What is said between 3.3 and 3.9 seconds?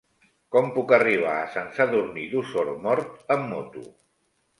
amb moto?